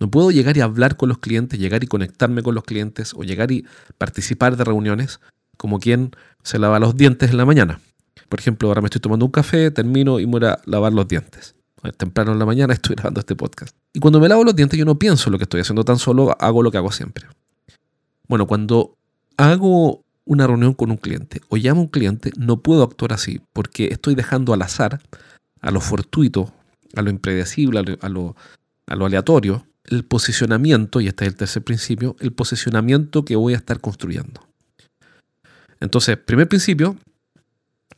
No 0.00 0.10
puedo 0.10 0.30
llegar 0.30 0.56
y 0.56 0.60
hablar 0.60 0.96
con 0.96 1.08
los 1.08 1.18
clientes, 1.18 1.58
llegar 1.58 1.84
y 1.84 1.86
conectarme 1.86 2.42
con 2.42 2.54
los 2.54 2.64
clientes 2.64 3.12
o 3.14 3.22
llegar 3.22 3.50
y 3.52 3.66
participar 3.98 4.56
de 4.56 4.64
reuniones 4.64 5.20
como 5.56 5.78
quien 5.78 6.10
se 6.42 6.58
lava 6.58 6.78
los 6.78 6.96
dientes 6.96 7.30
en 7.30 7.36
la 7.36 7.44
mañana. 7.44 7.80
Por 8.28 8.40
ejemplo, 8.40 8.68
ahora 8.68 8.80
me 8.80 8.86
estoy 8.86 9.00
tomando 9.00 9.26
un 9.26 9.32
café, 9.32 9.70
termino 9.70 10.18
y 10.20 10.26
me 10.26 10.44
a 10.46 10.58
lavar 10.64 10.92
los 10.92 11.06
dientes. 11.06 11.54
Temprano 11.96 12.32
en 12.32 12.38
la 12.38 12.46
mañana 12.46 12.72
estoy 12.74 12.96
grabando 12.96 13.20
este 13.20 13.36
podcast. 13.36 13.76
Y 13.92 14.00
cuando 14.00 14.20
me 14.20 14.28
lavo 14.28 14.44
los 14.44 14.56
dientes 14.56 14.78
yo 14.78 14.84
no 14.84 14.98
pienso 14.98 15.30
lo 15.30 15.38
que 15.38 15.44
estoy 15.44 15.60
haciendo, 15.60 15.84
tan 15.84 15.98
solo 15.98 16.36
hago 16.40 16.62
lo 16.62 16.70
que 16.70 16.78
hago 16.78 16.90
siempre. 16.90 17.26
Bueno, 18.26 18.46
cuando 18.46 18.96
hago 19.36 20.03
una 20.24 20.46
reunión 20.46 20.74
con 20.74 20.90
un 20.90 20.96
cliente 20.96 21.40
o 21.48 21.56
llamo 21.56 21.80
a 21.80 21.84
un 21.84 21.90
cliente, 21.90 22.30
no 22.36 22.60
puedo 22.60 22.82
actuar 22.82 23.12
así 23.12 23.40
porque 23.52 23.88
estoy 23.88 24.14
dejando 24.14 24.52
al 24.52 24.62
azar, 24.62 25.00
a 25.60 25.70
lo 25.70 25.80
fortuito, 25.80 26.52
a 26.96 27.02
lo 27.02 27.10
impredecible, 27.10 27.80
a 28.00 28.08
lo, 28.08 28.36
a 28.86 28.96
lo 28.96 29.06
aleatorio, 29.06 29.66
el 29.84 30.04
posicionamiento, 30.04 31.00
y 31.00 31.08
este 31.08 31.24
es 31.24 31.28
el 31.28 31.36
tercer 31.36 31.62
principio, 31.62 32.16
el 32.20 32.32
posicionamiento 32.32 33.24
que 33.24 33.36
voy 33.36 33.54
a 33.54 33.58
estar 33.58 33.80
construyendo. 33.80 34.46
Entonces, 35.80 36.16
primer 36.16 36.48
principio 36.48 36.96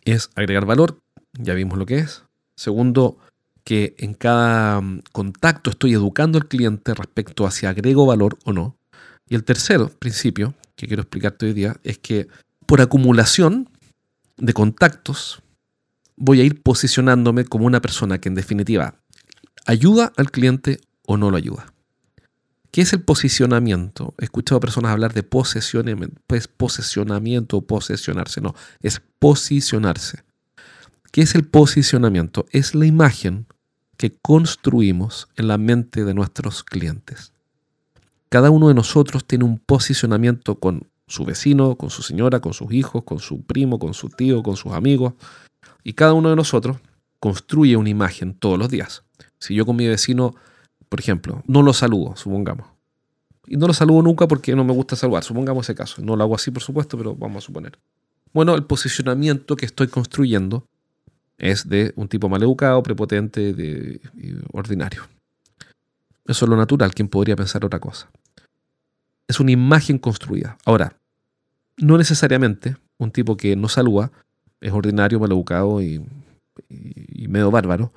es 0.04 0.30
agregar 0.34 0.66
valor, 0.66 0.98
ya 1.38 1.54
vimos 1.54 1.78
lo 1.78 1.86
que 1.86 1.98
es. 1.98 2.24
Segundo, 2.56 3.18
que 3.64 3.94
en 3.98 4.14
cada 4.14 4.80
mm, 4.80 5.02
contacto 5.12 5.70
estoy 5.70 5.92
educando 5.92 6.38
al 6.38 6.48
cliente 6.48 6.94
respecto 6.94 7.46
a 7.46 7.50
si 7.50 7.66
agrego 7.66 8.06
valor 8.06 8.38
o 8.44 8.52
no. 8.52 8.76
Y 9.28 9.34
el 9.34 9.44
tercer 9.44 9.80
principio 9.98 10.54
que 10.76 10.86
quiero 10.86 11.02
explicarte 11.02 11.46
hoy 11.46 11.52
día 11.52 11.76
es 11.82 11.98
que 11.98 12.28
por 12.66 12.80
acumulación 12.80 13.68
de 14.36 14.52
contactos 14.52 15.42
voy 16.16 16.40
a 16.40 16.44
ir 16.44 16.62
posicionándome 16.62 17.44
como 17.44 17.66
una 17.66 17.80
persona 17.80 18.18
que 18.18 18.28
en 18.28 18.34
definitiva 18.34 18.94
ayuda 19.64 20.12
al 20.16 20.30
cliente 20.30 20.80
o 21.06 21.16
no 21.16 21.30
lo 21.30 21.36
ayuda. 21.36 21.72
¿Qué 22.70 22.82
es 22.82 22.92
el 22.92 23.00
posicionamiento? 23.00 24.14
He 24.18 24.24
escuchado 24.24 24.58
a 24.58 24.60
personas 24.60 24.92
hablar 24.92 25.14
de 25.14 25.22
pues 25.22 26.48
posesionamiento 26.48 27.56
o 27.56 27.66
posesionarse. 27.66 28.40
No, 28.42 28.54
es 28.82 29.00
posicionarse. 29.18 30.24
¿Qué 31.10 31.22
es 31.22 31.34
el 31.34 31.46
posicionamiento? 31.46 32.44
Es 32.50 32.74
la 32.74 32.84
imagen 32.84 33.46
que 33.96 34.14
construimos 34.18 35.28
en 35.36 35.48
la 35.48 35.56
mente 35.56 36.04
de 36.04 36.12
nuestros 36.12 36.62
clientes. 36.62 37.32
Cada 38.28 38.50
uno 38.50 38.68
de 38.68 38.74
nosotros 38.74 39.24
tiene 39.24 39.44
un 39.44 39.58
posicionamiento 39.58 40.56
con 40.56 40.88
su 41.06 41.24
vecino, 41.24 41.76
con 41.76 41.90
su 41.90 42.02
señora, 42.02 42.40
con 42.40 42.52
sus 42.52 42.72
hijos, 42.72 43.04
con 43.04 43.20
su 43.20 43.42
primo, 43.42 43.78
con 43.78 43.94
su 43.94 44.08
tío, 44.08 44.42
con 44.42 44.56
sus 44.56 44.72
amigos. 44.72 45.14
Y 45.84 45.92
cada 45.92 46.12
uno 46.12 46.30
de 46.30 46.36
nosotros 46.36 46.78
construye 47.20 47.76
una 47.76 47.88
imagen 47.88 48.34
todos 48.34 48.58
los 48.58 48.68
días. 48.68 49.04
Si 49.38 49.54
yo 49.54 49.64
con 49.64 49.76
mi 49.76 49.86
vecino, 49.86 50.34
por 50.88 51.00
ejemplo, 51.00 51.42
no 51.46 51.62
lo 51.62 51.72
saludo, 51.72 52.16
supongamos. 52.16 52.66
Y 53.46 53.56
no 53.56 53.68
lo 53.68 53.72
saludo 53.72 54.02
nunca 54.02 54.26
porque 54.26 54.56
no 54.56 54.64
me 54.64 54.72
gusta 54.72 54.96
saludar, 54.96 55.22
supongamos 55.22 55.66
ese 55.66 55.74
caso. 55.74 56.02
No 56.02 56.16
lo 56.16 56.24
hago 56.24 56.34
así, 56.34 56.50
por 56.50 56.62
supuesto, 56.62 56.98
pero 56.98 57.14
vamos 57.14 57.44
a 57.44 57.46
suponer. 57.46 57.78
Bueno, 58.32 58.54
el 58.54 58.64
posicionamiento 58.64 59.56
que 59.56 59.66
estoy 59.66 59.86
construyendo 59.86 60.66
es 61.38 61.68
de 61.68 61.92
un 61.96 62.08
tipo 62.08 62.28
maleducado, 62.28 62.82
prepotente, 62.82 63.52
de, 63.52 64.00
ordinario. 64.52 65.02
Eso 66.26 66.44
es 66.44 66.48
lo 66.48 66.56
natural, 66.56 66.94
quien 66.94 67.08
podría 67.08 67.36
pensar 67.36 67.64
otra 67.64 67.80
cosa. 67.80 68.10
Es 69.28 69.40
una 69.40 69.52
imagen 69.52 69.98
construida. 69.98 70.56
Ahora, 70.64 70.96
no 71.76 71.98
necesariamente 71.98 72.76
un 72.98 73.10
tipo 73.10 73.36
que 73.36 73.56
no 73.56 73.68
saluda 73.68 74.10
es 74.60 74.72
ordinario, 74.72 75.20
maleducado 75.20 75.82
y, 75.82 76.02
y, 76.68 77.28
medio 77.28 77.50
bárbaro. 77.50 77.92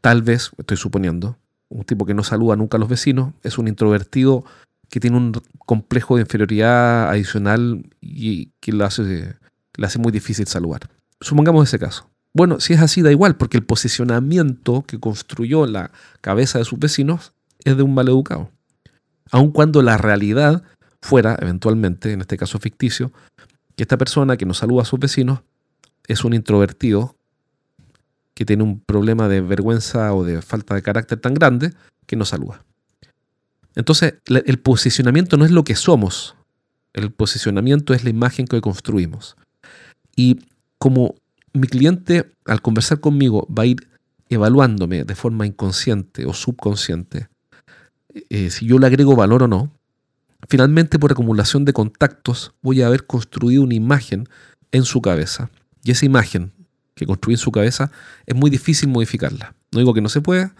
Tal 0.00 0.22
vez, 0.22 0.50
estoy 0.56 0.76
suponiendo, 0.76 1.36
un 1.68 1.84
tipo 1.84 2.06
que 2.06 2.14
no 2.14 2.24
saluda 2.24 2.56
nunca 2.56 2.76
a 2.76 2.80
los 2.80 2.88
vecinos 2.88 3.34
es 3.42 3.58
un 3.58 3.68
introvertido 3.68 4.44
que 4.88 5.00
tiene 5.00 5.18
un 5.18 5.32
complejo 5.58 6.16
de 6.16 6.22
inferioridad 6.22 7.10
adicional 7.10 7.90
y 8.00 8.52
que 8.60 8.72
lo 8.72 8.86
hace, 8.86 9.36
le 9.76 9.86
hace 9.86 9.98
muy 9.98 10.12
difícil 10.12 10.46
saludar. 10.46 10.88
Supongamos 11.20 11.68
ese 11.68 11.78
caso. 11.78 12.08
Bueno, 12.32 12.60
si 12.60 12.72
es 12.72 12.80
así, 12.80 13.02
da 13.02 13.10
igual, 13.10 13.36
porque 13.36 13.58
el 13.58 13.64
posicionamiento 13.64 14.84
que 14.86 14.98
construyó 14.98 15.66
la 15.66 15.90
cabeza 16.20 16.58
de 16.58 16.64
sus 16.64 16.78
vecinos 16.78 17.32
es 17.70 17.76
de 17.76 17.82
un 17.82 17.94
maleducado. 17.94 18.50
Aun 19.30 19.52
cuando 19.52 19.82
la 19.82 19.98
realidad 19.98 20.62
fuera, 21.00 21.36
eventualmente, 21.40 22.12
en 22.12 22.20
este 22.20 22.36
caso 22.36 22.58
ficticio, 22.58 23.12
que 23.76 23.84
esta 23.84 23.98
persona 23.98 24.36
que 24.36 24.46
no 24.46 24.54
saluda 24.54 24.82
a 24.82 24.86
sus 24.86 24.98
vecinos 24.98 25.40
es 26.06 26.24
un 26.24 26.34
introvertido 26.34 27.14
que 28.34 28.44
tiene 28.44 28.62
un 28.62 28.80
problema 28.80 29.28
de 29.28 29.40
vergüenza 29.40 30.14
o 30.14 30.24
de 30.24 30.42
falta 30.42 30.74
de 30.74 30.82
carácter 30.82 31.20
tan 31.20 31.34
grande 31.34 31.72
que 32.06 32.16
no 32.16 32.24
saluda. 32.24 32.64
Entonces, 33.74 34.14
el 34.26 34.58
posicionamiento 34.58 35.36
no 35.36 35.44
es 35.44 35.50
lo 35.50 35.64
que 35.64 35.76
somos, 35.76 36.36
el 36.92 37.12
posicionamiento 37.12 37.94
es 37.94 38.04
la 38.04 38.10
imagen 38.10 38.46
que 38.46 38.60
construimos. 38.60 39.36
Y 40.16 40.40
como 40.78 41.14
mi 41.52 41.66
cliente, 41.68 42.32
al 42.44 42.62
conversar 42.62 43.00
conmigo, 43.00 43.46
va 43.46 43.64
a 43.64 43.66
ir 43.66 43.88
evaluándome 44.28 45.04
de 45.04 45.14
forma 45.14 45.46
inconsciente 45.46 46.26
o 46.26 46.32
subconsciente 46.32 47.28
eh, 48.30 48.50
si 48.50 48.66
yo 48.66 48.78
le 48.78 48.86
agrego 48.86 49.16
valor 49.16 49.42
o 49.42 49.48
no, 49.48 49.70
finalmente 50.48 50.98
por 50.98 51.12
acumulación 51.12 51.64
de 51.64 51.72
contactos 51.72 52.52
voy 52.62 52.82
a 52.82 52.86
haber 52.86 53.06
construido 53.06 53.62
una 53.62 53.74
imagen 53.74 54.28
en 54.72 54.84
su 54.84 55.00
cabeza. 55.00 55.50
Y 55.84 55.90
esa 55.90 56.06
imagen 56.06 56.52
que 56.94 57.06
construí 57.06 57.34
en 57.34 57.38
su 57.38 57.52
cabeza 57.52 57.90
es 58.26 58.34
muy 58.34 58.50
difícil 58.50 58.88
modificarla. 58.88 59.54
No 59.72 59.78
digo 59.78 59.94
que 59.94 60.00
no 60.00 60.08
se 60.08 60.20
pueda, 60.20 60.54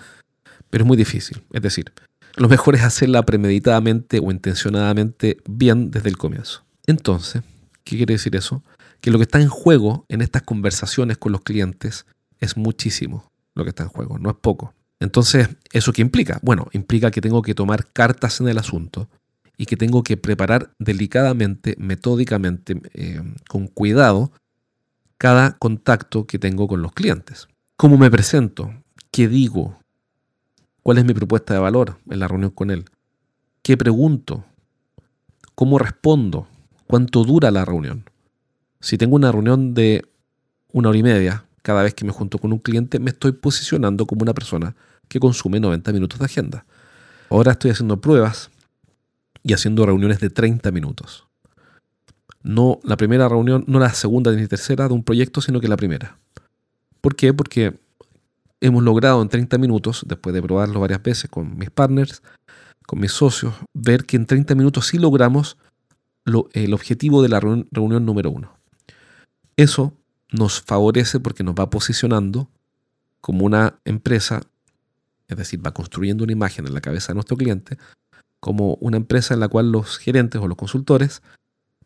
pero 0.71 0.85
es 0.85 0.89
muy 0.89 0.97
difícil. 0.97 1.43
Es 1.53 1.63
decir, 1.63 1.93
lo 2.37 2.49
mejor 2.49 2.75
es 2.77 2.83
hacerla 2.83 3.25
premeditadamente 3.25 4.21
o 4.21 4.31
intencionadamente 4.31 5.39
bien 5.49 5.91
desde 5.91 6.09
el 6.09 6.17
comienzo. 6.17 6.65
Entonces, 6.87 7.43
¿qué 7.85 7.97
quiere 7.97 8.15
decir 8.15 8.37
eso? 8.37 8.63
Que 9.01 9.11
lo 9.11 9.19
que 9.19 9.25
está 9.25 9.41
en 9.41 9.49
juego 9.49 10.05
en 10.09 10.23
estas 10.23 10.43
conversaciones 10.43 11.19
con 11.19 11.33
los 11.33 11.43
clientes 11.43 12.07
es 12.39 12.57
muchísimo 12.57 13.31
lo 13.55 13.65
que 13.65 13.71
está 13.71 13.83
en 13.83 13.89
juego, 13.89 14.19
no 14.19 14.31
es 14.31 14.37
poco. 14.41 14.73
Entonces, 15.01 15.49
¿eso 15.73 15.93
qué 15.93 16.03
implica? 16.03 16.41
Bueno, 16.43 16.69
implica 16.73 17.11
que 17.11 17.21
tengo 17.21 17.43
que 17.43 17.55
tomar 17.55 17.87
cartas 17.93 18.41
en 18.41 18.49
el 18.49 18.59
asunto 18.59 19.09
y 19.57 19.67
que 19.67 19.77
tengo 19.77 20.03
que 20.03 20.17
preparar 20.17 20.73
delicadamente, 20.79 21.75
metódicamente, 21.79 22.81
eh, 22.95 23.23
con 23.49 23.67
cuidado, 23.67 24.33
cada 25.19 25.59
contacto 25.59 26.27
que 26.27 26.39
tengo 26.39 26.69
con 26.69 26.83
los 26.83 26.93
clientes. 26.93 27.49
¿Cómo 27.77 27.99
me 27.99 28.11
presento? 28.11 28.73
¿Qué 29.11 29.29
digo? 29.29 29.79
¿Cuál 30.83 30.99
es 30.99 31.05
mi 31.05 31.15
propuesta 31.15 31.55
de 31.55 31.61
valor 31.61 31.99
en 32.09 32.21
la 32.21 32.29
reunión 32.29 32.51
con 32.51 32.71
él? 32.71 32.85
¿Qué 33.63 33.77
pregunto? 33.77 34.45
¿Cómo 35.55 35.79
respondo? 35.79 36.49
¿Cuánto 36.87 37.25
dura 37.25 37.51
la 37.51 37.65
reunión? 37.65 38.09
Si 38.81 38.97
tengo 38.97 39.17
una 39.17 39.33
reunión 39.33 39.75
de 39.75 40.05
una 40.73 40.89
hora 40.89 40.99
y 40.99 41.03
media, 41.03 41.48
cada 41.63 41.83
vez 41.83 41.95
que 41.95 42.05
me 42.05 42.13
junto 42.13 42.39
con 42.39 42.53
un 42.53 42.59
cliente, 42.59 42.99
me 42.99 43.11
estoy 43.11 43.33
posicionando 43.33 44.07
como 44.07 44.23
una 44.23 44.35
persona 44.35 44.75
que 45.09 45.21
consume 45.21 45.61
90 45.61 45.93
minutos 45.93 46.19
de 46.19 46.25
agenda. 46.25 46.65
Ahora 47.31 47.53
estoy 47.53 47.71
haciendo 47.71 48.01
pruebas 48.01 48.51
y 49.43 49.53
haciendo 49.53 49.85
reuniones 49.87 50.21
de 50.21 50.31
30 50.31 50.71
minutos. 50.71 51.27
No 52.43 52.81
la 52.85 52.97
primera 52.97 53.29
reunión, 53.29 53.65
no 53.67 53.79
la 53.79 53.93
segunda 53.93 54.33
ni 54.33 54.47
tercera 54.47 54.89
de 54.89 54.95
un 54.95 55.03
proyecto, 55.03 55.41
sino 55.41 55.61
que 55.61 55.69
la 55.69 55.77
primera. 55.77 56.19
¿Por 57.01 57.17
qué? 57.17 57.35
Porque 57.35 57.79
hemos 58.61 58.83
logrado 58.83 59.23
en 59.23 59.29
30 59.29 59.59
minutos, 59.59 60.05
después 60.07 60.35
de 60.35 60.43
probarlo 60.43 60.81
varias 60.81 61.03
veces 61.03 61.31
con 61.31 61.57
mis 61.59 61.71
partners, 61.71 62.23
con 62.87 63.01
mis 63.01 63.13
socios, 63.13 63.55
ver 63.75 64.05
que 64.05 64.17
en 64.17 64.27
30 64.27 64.55
minutos 64.55 64.87
sí 64.87 64.99
logramos 64.99 65.57
el 66.53 66.75
objetivo 66.75 67.23
de 67.23 67.29
la 67.29 67.41
reunión 67.41 68.05
número 68.05 68.31
uno. 68.31 68.53
Eso 69.57 69.95
nos 70.31 70.61
favorece 70.61 71.21
porque 71.21 71.45
nos 71.45 71.55
va 71.55 71.71
posicionando 71.71 72.51
como 73.21 73.45
una 73.45 73.79
empresa 73.85 74.43
es 75.29 75.37
decir, 75.37 75.65
va 75.65 75.73
construyendo 75.73 76.25
una 76.25 76.33
imagen 76.33 76.67
en 76.67 76.75
la 76.75 76.81
cabeza 76.81 77.09
de 77.09 77.15
nuestro 77.15 77.37
cliente 77.37 77.79
como 78.41 78.75
una 78.81 78.97
empresa 78.97 79.35
en 79.35 79.41
la 79.41 79.49
cual 79.49 79.71
los 79.71 79.99
gerentes 79.99 80.41
o 80.41 80.49
los 80.49 80.57
consultores 80.57 81.23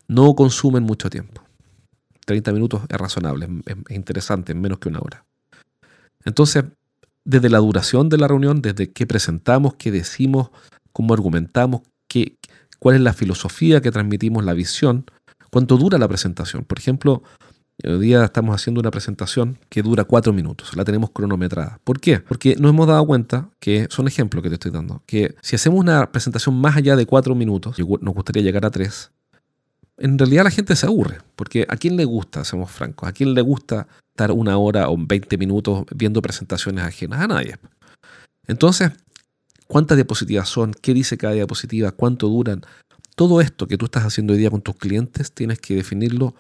no 0.07 0.35
consumen 0.35 0.85
mucho 0.85 1.11
tiempo. 1.11 1.43
30 2.25 2.53
minutos 2.53 2.83
es 2.89 2.97
razonable, 2.99 3.49
es, 3.67 3.77
interesante, 3.97 4.53
en 4.53 4.61
menos 4.61 4.79
que 4.79 4.89
una 4.89 5.01
hora. 5.01 5.25
Entonces, 6.25 6.65
desde 7.25 7.49
la 7.49 7.59
duración 7.59 8.09
de 8.09 8.19
la 8.19 8.29
reunión, 8.29 8.63
desde 8.63 8.93
qué 8.93 9.07
presentamos, 9.07 9.75
qué 9.75 9.91
decimos, 9.91 10.51
cómo 10.93 11.15
argumentamos, 11.15 11.83
qué, 12.07 12.37
cuál 12.79 12.97
es 12.97 13.01
la 13.01 13.13
filosofía 13.13 13.81
que 13.81 13.91
transmitimos, 13.91 14.45
la 14.45 14.53
visión, 14.53 15.05
cuánto 15.51 15.77
dura 15.79 15.99
la 15.99 16.07
presentación. 16.07 16.65
Por 16.65 16.79
ejemplo, 16.79 17.23
Hoy 17.85 17.99
día 17.99 18.25
estamos 18.25 18.55
haciendo 18.55 18.81
una 18.81 18.93
presentación 18.93 19.59
que 19.69 19.83
dura 19.83 20.05
cuatro 20.05 20.33
minutos, 20.33 20.77
la 20.77 20.85
tenemos 20.85 21.11
cronometrada. 21.11 21.81
¿Por 21.83 21.99
qué? 21.99 22.21
Porque 22.21 22.55
nos 22.55 22.71
hemos 22.71 22.87
dado 22.87 23.05
cuenta 23.05 23.49
que, 23.59 23.89
son 23.91 24.07
ejemplos 24.07 24.41
que 24.43 24.51
te 24.51 24.55
estoy 24.55 24.71
dando, 24.71 25.03
que 25.05 25.35
si 25.43 25.57
hacemos 25.57 25.81
una 25.81 26.13
presentación 26.13 26.55
más 26.55 26.77
allá 26.77 26.95
de 26.95 27.07
cuatro 27.07 27.35
minutos, 27.35 27.77
nos 27.79 28.15
gustaría 28.15 28.43
llegar 28.43 28.65
a 28.65 28.71
tres, 28.71 29.11
en 29.99 30.17
realidad 30.17 30.45
la 30.45 30.51
gente 30.51 30.77
se 30.77 30.87
aburre, 30.87 31.19
porque 31.35 31.67
¿a 31.69 31.77
quién 31.77 31.97
le 31.97 32.05
gusta, 32.05 32.45
seamos 32.45 32.71
francos? 32.71 33.09
¿A 33.09 33.13
quién 33.13 33.35
le 33.35 33.43
gusta 33.43 33.89
estar 34.11 34.31
una 34.31 34.57
hora 34.59 34.89
o 34.89 34.97
20 34.97 35.37
minutos 35.37 35.85
viendo 35.95 36.23
presentaciones 36.23 36.85
ajenas? 36.85 37.21
A 37.21 37.27
nadie. 37.27 37.57
Entonces, 38.47 38.93
¿cuántas 39.67 39.97
diapositivas 39.97 40.49
son? 40.49 40.73
¿Qué 40.73 40.95
dice 40.95 41.19
cada 41.19 41.35
diapositiva? 41.35 41.91
¿Cuánto 41.91 42.29
duran? 42.29 42.63
Todo 43.17 43.41
esto 43.41 43.67
que 43.67 43.77
tú 43.77 43.87
estás 43.87 44.05
haciendo 44.05 44.33
hoy 44.33 44.39
día 44.39 44.51
con 44.51 44.63
tus 44.63 44.77
clientes 44.77 45.33
tienes 45.33 45.59
que 45.61 45.75
definirlo 45.75 46.35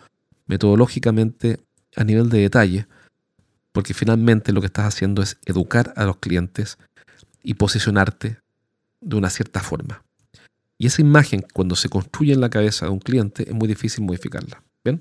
metodológicamente 0.47 1.61
a 1.97 2.05
nivel 2.05 2.29
de 2.29 2.41
detalle, 2.41 2.87
porque 3.73 3.95
finalmente 3.95 4.53
lo 4.53 4.61
que 4.61 4.67
estás 4.67 4.87
haciendo 4.87 5.23
es 5.23 5.39
educar 5.47 5.93
a 5.97 6.05
los 6.05 6.19
clientes 6.19 6.79
y 7.43 7.55
posicionarte 7.55 8.39
de 9.01 9.17
una 9.17 9.31
cierta 9.31 9.61
forma. 9.61 10.03
Y 10.79 10.87
esa 10.87 11.01
imagen, 11.01 11.45
cuando 11.53 11.77
se 11.77 11.89
construye 11.89 12.33
en 12.33 12.41
la 12.41 12.51
cabeza 12.51 12.87
de 12.87 12.93
un 12.93 12.99
cliente, 12.99 13.49
es 13.49 13.55
muy 13.55 13.69
difícil 13.69 14.05
modificarla. 14.05 14.63
¿Bien? 14.85 15.01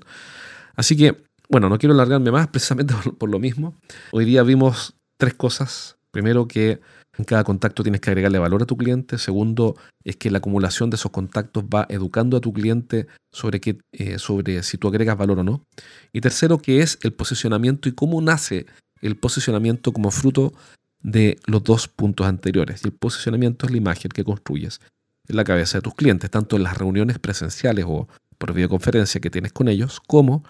Así 0.76 0.96
que, 0.96 1.24
bueno, 1.48 1.68
no 1.68 1.78
quiero 1.78 1.94
alargarme 1.94 2.30
más 2.30 2.48
precisamente 2.48 2.94
por, 3.18 3.28
lo 3.28 3.38
mismo. 3.38 3.74
Hoy 4.12 4.24
día 4.24 4.42
vimos 4.42 4.94
tres 5.16 5.34
cosas. 5.34 5.96
Primero, 6.10 6.46
que 6.46 6.80
en 7.18 7.24
cada 7.24 7.44
contacto 7.44 7.82
tienes 7.82 8.00
que 8.00 8.10
agregarle 8.10 8.38
valor 8.38 8.62
a 8.62 8.66
tu 8.66 8.76
cliente. 8.76 9.18
Segundo, 9.18 9.76
es 10.02 10.16
que 10.16 10.30
la 10.30 10.38
acumulación 10.38 10.88
de 10.88 10.96
esos 10.96 11.12
contactos 11.12 11.64
va 11.64 11.86
educando 11.90 12.36
a 12.36 12.40
tu 12.40 12.52
cliente 12.52 13.06
sobre, 13.30 13.60
qué, 13.60 13.78
eh, 13.92 14.18
sobre 14.18 14.62
si 14.62 14.78
tú 14.78 14.88
agregas 14.88 15.18
valor 15.18 15.40
o 15.40 15.44
no. 15.44 15.64
Y 16.12 16.20
tercero, 16.20 16.58
que 16.58 16.80
es 16.80 16.98
el 17.02 17.12
posicionamiento 17.12 17.88
y 17.88 17.92
cómo 17.92 18.20
nace 18.22 18.66
el 19.02 19.16
posicionamiento 19.16 19.92
como 19.92 20.10
fruto 20.10 20.54
de 21.02 21.38
los 21.46 21.62
dos 21.62 21.88
puntos 21.88 22.26
anteriores. 22.26 22.82
Y 22.84 22.88
el 22.88 22.94
posicionamiento 22.94 23.66
es 23.66 23.72
la 23.72 23.78
imagen 23.78 24.10
que 24.10 24.24
construyes 24.24 24.80
en 25.28 25.36
la 25.36 25.44
cabeza 25.44 25.78
de 25.78 25.82
tus 25.82 25.94
clientes, 25.94 26.30
tanto 26.30 26.56
en 26.56 26.62
las 26.62 26.78
reuniones 26.78 27.18
presenciales 27.18 27.84
o 27.86 28.08
por 28.38 28.54
videoconferencia 28.54 29.20
que 29.20 29.30
tienes 29.30 29.52
con 29.52 29.68
ellos, 29.68 30.00
como 30.06 30.44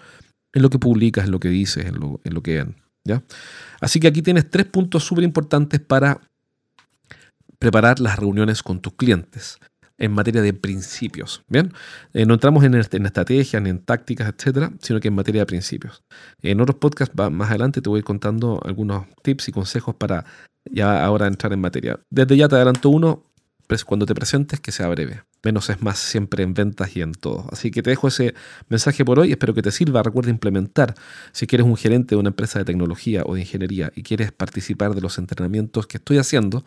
en 0.53 0.61
lo 0.61 0.69
que 0.69 0.79
publicas, 0.79 1.25
en 1.25 1.31
lo 1.31 1.39
que 1.39 1.49
dices, 1.49 1.85
en 1.85 1.99
lo, 1.99 2.43
que 2.43 2.55
ven. 2.55 2.75
¿ya? 3.03 3.23
Así 3.81 3.99
que 3.99 4.07
aquí 4.07 4.21
tienes 4.21 4.49
tres 4.49 4.65
puntos 4.65 5.03
súper 5.03 5.23
importantes 5.23 5.79
para 5.79 6.21
preparar 7.63 8.01
las 8.01 8.19
reuniones 8.19 8.61
con 8.61 8.81
tus 8.81 8.93
clientes 8.93 9.57
en 9.97 10.11
materia 10.11 10.41
de 10.41 10.51
principios. 10.51 11.43
Bien, 11.47 11.71
eh, 12.13 12.25
no 12.25 12.33
entramos 12.33 12.61
en, 12.65 12.75
estrategias 12.75 13.61
ni 13.61 13.69
en 13.69 13.79
tácticas, 13.79 14.33
etcétera, 14.35 14.73
sino 14.81 14.99
que 14.99 15.07
en 15.07 15.15
materia 15.15 15.43
de 15.43 15.45
principios. 15.45 16.03
En 16.41 16.59
otros 16.59 16.77
podcasts 16.77 17.15
más 17.31 17.49
adelante 17.49 17.81
te 17.81 17.89
voy 17.89 18.03
contando 18.03 18.59
algunos 18.65 19.05
tips 19.21 19.47
y 19.47 19.51
consejos 19.53 19.95
para 19.95 20.25
ya 20.69 21.05
ahora 21.05 21.27
entrar 21.27 21.53
en 21.53 21.61
materia. 21.61 22.01
Desde 22.09 22.35
ya 22.35 22.49
te 22.49 22.55
adelanto 22.55 22.89
uno, 22.89 23.23
cuando 23.83 24.05
te 24.05 24.13
presentes, 24.13 24.59
que 24.59 24.71
sea 24.71 24.87
breve. 24.89 25.23
Menos 25.43 25.69
es 25.71 25.81
más 25.81 25.97
siempre 25.97 26.43
en 26.43 26.53
ventas 26.53 26.95
y 26.95 27.01
en 27.01 27.13
todo. 27.13 27.47
Así 27.51 27.71
que 27.71 27.81
te 27.81 27.89
dejo 27.89 28.07
ese 28.07 28.35
mensaje 28.69 29.03
por 29.03 29.17
hoy. 29.17 29.31
Espero 29.31 29.55
que 29.55 29.63
te 29.63 29.71
sirva. 29.71 30.03
Recuerda 30.03 30.29
implementar. 30.29 30.93
Si 31.31 31.47
quieres 31.47 31.65
un 31.65 31.75
gerente 31.75 32.13
de 32.13 32.19
una 32.19 32.29
empresa 32.29 32.59
de 32.59 32.65
tecnología 32.65 33.23
o 33.25 33.33
de 33.33 33.41
ingeniería 33.41 33.91
y 33.95 34.03
quieres 34.03 34.31
participar 34.31 34.93
de 34.93 35.01
los 35.01 35.17
entrenamientos 35.17 35.87
que 35.87 35.97
estoy 35.97 36.19
haciendo 36.19 36.63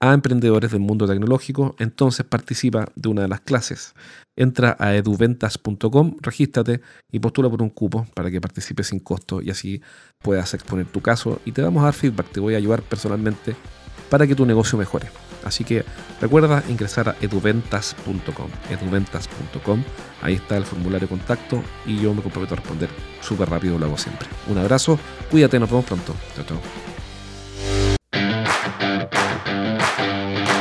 a 0.00 0.14
emprendedores 0.14 0.70
del 0.70 0.80
mundo 0.80 1.06
tecnológico, 1.06 1.76
entonces 1.78 2.24
participa 2.24 2.86
de 2.96 3.08
una 3.08 3.22
de 3.22 3.28
las 3.28 3.42
clases. 3.42 3.94
Entra 4.34 4.76
a 4.80 4.94
eduventas.com, 4.94 6.16
regístrate 6.20 6.80
y 7.12 7.18
postula 7.18 7.50
por 7.50 7.60
un 7.62 7.68
cupo 7.68 8.06
para 8.14 8.30
que 8.30 8.40
participes 8.40 8.88
sin 8.88 9.00
costo 9.00 9.42
y 9.42 9.50
así 9.50 9.82
puedas 10.18 10.54
exponer 10.54 10.86
tu 10.86 11.02
caso 11.02 11.40
y 11.44 11.52
te 11.52 11.60
vamos 11.60 11.82
a 11.82 11.86
dar 11.86 11.94
feedback. 11.94 12.30
Te 12.32 12.40
voy 12.40 12.54
a 12.54 12.56
ayudar 12.56 12.82
personalmente 12.82 13.54
para 14.08 14.26
que 14.26 14.34
tu 14.34 14.46
negocio 14.46 14.78
mejore. 14.78 15.08
Así 15.44 15.64
que 15.64 15.84
recuerda 16.20 16.62
ingresar 16.68 17.10
a 17.10 17.16
eduventas.com, 17.20 18.50
eduventas.com, 18.70 19.82
ahí 20.22 20.34
está 20.34 20.56
el 20.56 20.64
formulario 20.64 21.08
de 21.08 21.08
contacto 21.08 21.62
y 21.86 21.98
yo 22.00 22.14
me 22.14 22.22
comprometo 22.22 22.54
a 22.54 22.58
responder 22.58 22.90
súper 23.20 23.48
rápido, 23.48 23.78
lo 23.78 23.86
hago 23.86 23.98
siempre. 23.98 24.28
Un 24.48 24.58
abrazo, 24.58 24.98
cuídate, 25.30 25.58
nos 25.58 25.70
vemos 25.70 25.84
pronto. 25.84 26.14
Chao, 26.34 26.44
chao. 26.44 26.99
Thank 29.00 30.50
you. 30.50 30.59